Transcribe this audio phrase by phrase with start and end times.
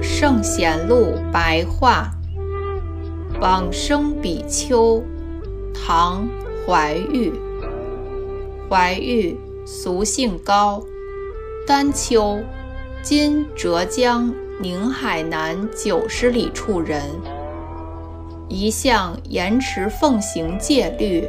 [0.00, 2.10] 圣贤录白话，
[3.40, 5.02] 往生比丘，
[5.74, 6.28] 唐·
[6.66, 7.32] 怀玉。
[8.68, 10.82] 怀玉，俗姓高，
[11.66, 12.38] 丹丘
[13.02, 17.02] （今浙江宁海南九十里处）人。
[18.48, 21.28] 一向严持奉行戒律，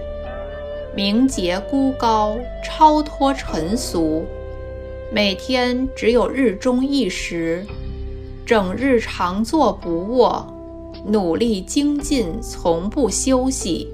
[0.96, 4.26] 名节孤高，超脱尘俗。
[5.12, 7.66] 每天只有日中一时。
[8.50, 10.44] 整日常坐不卧，
[11.06, 13.88] 努力精进，从不休息，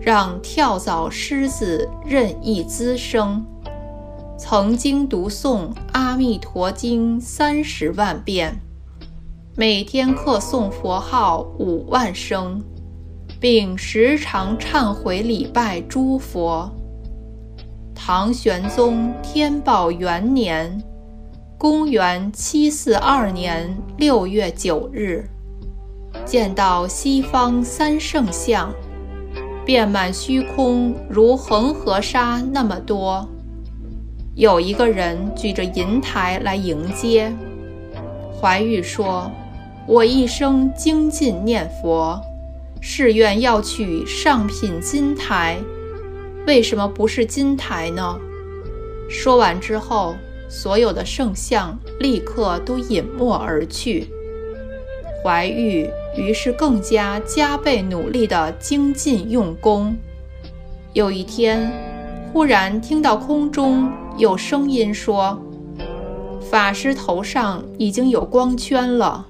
[0.00, 3.46] 让跳蚤虱子任意滋生。
[4.36, 8.60] 曾经读诵《阿弥陀经》三十万遍，
[9.56, 12.60] 每天课诵佛号五万声，
[13.38, 16.68] 并时常忏悔礼拜诸佛。
[17.94, 20.89] 唐玄宗天宝元年。
[21.60, 25.22] 公元七四二年六月九日，
[26.24, 28.72] 见到西方三圣像，
[29.62, 33.28] 遍满虚空，如恒河沙那么多。
[34.34, 37.30] 有一个人举着银台来迎接。
[38.40, 39.30] 怀玉说
[39.86, 42.18] ：“我一生精进念佛，
[42.80, 45.58] 誓愿要取上品金台，
[46.46, 48.18] 为什么不是金台呢？”
[49.10, 50.16] 说完之后。
[50.50, 54.08] 所有的圣像立刻都隐没而去。
[55.22, 59.96] 怀玉于是更加加倍努力地精进用功。
[60.92, 61.70] 有一天，
[62.32, 65.40] 忽然听到空中有声音说
[66.50, 69.26] ：“法师头上已经有光圈了，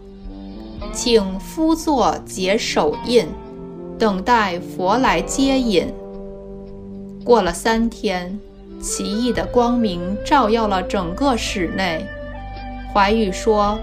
[0.92, 3.26] 请夫座结手印，
[3.98, 5.92] 等待佛来接引。”
[7.22, 8.40] 过了三天。
[8.80, 12.06] 奇异的光明照耀了整个室内。
[12.92, 13.78] 怀玉说：“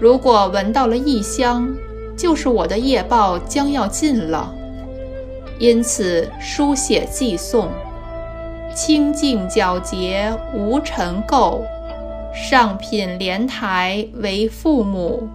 [0.00, 1.68] 如果闻到了异香，
[2.16, 4.54] 就是我的业报将要尽了。
[5.58, 7.68] 因此书写寄送：
[8.74, 11.60] 清净皎洁无尘垢，
[12.34, 15.28] 上品莲台为父母。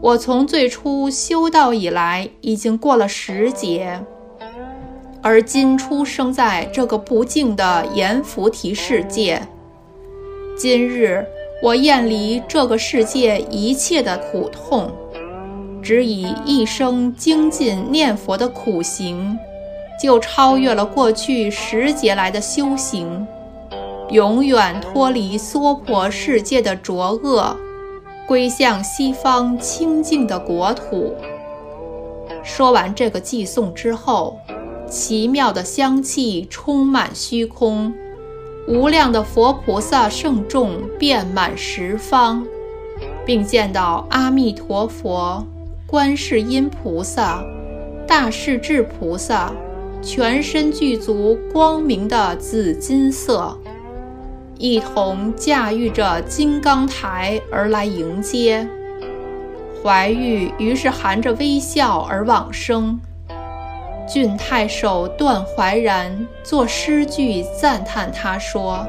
[0.00, 4.00] 我从最初修道以来，已经过了十劫。”
[5.24, 9.40] 而今出生在这个不净的阎浮提世界。
[10.54, 11.24] 今日
[11.62, 14.92] 我厌离这个世界一切的苦痛，
[15.82, 19.38] 只以一生精进念佛的苦行，
[19.98, 23.26] 就超越了过去十劫来的修行，
[24.10, 27.56] 永远脱离娑婆世界的浊恶，
[28.28, 31.14] 归向西方清净的国土。
[32.42, 34.38] 说完这个寄颂之后。
[34.88, 37.92] 奇妙的香气充满虚空，
[38.68, 42.46] 无量的佛菩萨圣众遍满十方，
[43.26, 45.44] 并见到阿弥陀佛、
[45.86, 47.44] 观世音菩萨、
[48.06, 49.52] 大势至菩萨，
[50.00, 53.58] 全身具足光明的紫金色，
[54.58, 58.68] 一同驾驭着金刚台而来迎接。
[59.82, 62.98] 怀玉于是含着微笑而往生。
[64.06, 68.86] 郡太守段怀然作诗句赞叹他说：“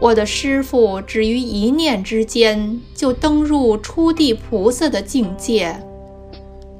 [0.00, 5.74] 我的师父只于一念之间就登入初地菩萨的境界，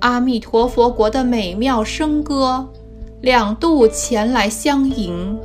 [0.01, 2.69] 阿弥陀佛国的美妙笙歌，
[3.21, 5.39] 两度前来相迎。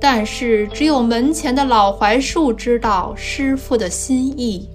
[0.00, 4.68] 但是只有门前的老槐树知道师父的心意，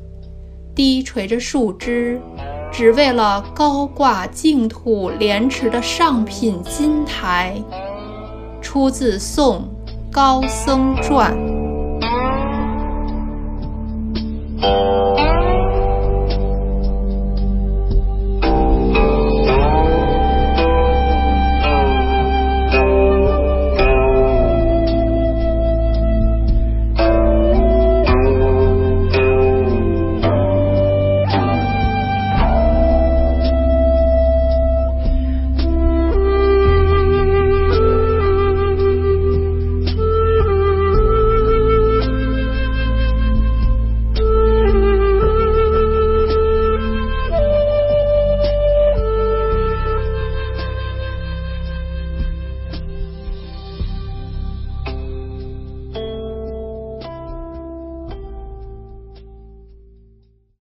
[0.76, 2.20] 低垂着树枝。”
[2.72, 7.62] 只为了高挂净土莲池的上品金台，
[8.62, 9.68] 出自《宋
[10.12, 11.36] 高僧传》。